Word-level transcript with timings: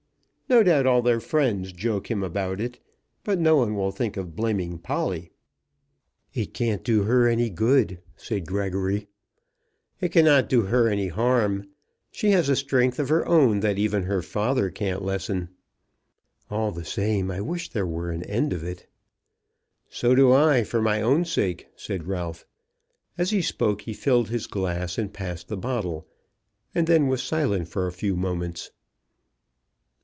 No 0.49 0.63
doubt 0.63 0.85
all 0.85 1.01
their 1.01 1.21
friends 1.21 1.71
joke 1.71 2.11
him 2.11 2.21
about 2.23 2.59
it, 2.59 2.77
but 3.23 3.39
no 3.39 3.55
one 3.55 3.73
will 3.73 3.93
think 3.93 4.17
of 4.17 4.35
blaming 4.35 4.79
Polly." 4.79 5.31
"It 6.33 6.53
can't 6.53 6.83
do 6.83 7.03
her 7.03 7.25
any 7.29 7.49
good," 7.49 7.99
said 8.17 8.45
Gregory. 8.47 9.07
"It 10.01 10.09
cannot 10.09 10.49
do 10.49 10.63
her 10.63 10.89
any 10.89 11.07
harm. 11.07 11.69
She 12.11 12.31
has 12.31 12.49
a 12.49 12.57
strength 12.57 12.99
of 12.99 13.07
her 13.07 13.25
own 13.25 13.61
that 13.61 13.77
even 13.77 14.03
her 14.03 14.21
father 14.21 14.69
can't 14.69 15.01
lessen." 15.01 15.47
"All 16.49 16.73
the 16.73 16.83
same, 16.83 17.31
I 17.31 17.39
wish 17.39 17.69
there 17.69 17.87
were 17.87 18.11
an 18.11 18.23
end 18.23 18.51
of 18.51 18.61
it." 18.61 18.87
"So 19.89 20.15
do 20.15 20.33
I, 20.33 20.65
for 20.65 20.81
my 20.81 21.01
own 21.01 21.23
sake," 21.23 21.69
said 21.77 22.07
Ralph. 22.07 22.45
As 23.17 23.29
he 23.29 23.41
spoke 23.41 23.83
he 23.83 23.93
filled 23.93 24.27
his 24.27 24.47
glass, 24.47 24.97
and 24.97 25.13
passed 25.13 25.47
the 25.47 25.55
bottle, 25.55 26.09
and 26.75 26.87
then 26.87 27.07
was 27.07 27.23
silent 27.23 27.69
for 27.69 27.87
a 27.87 27.93
few 27.93 28.17
moments. 28.17 28.69